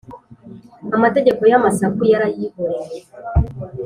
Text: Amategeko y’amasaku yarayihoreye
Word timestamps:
Amategeko 0.95 1.41
y’amasaku 1.51 2.01
yarayihoreye 2.11 2.97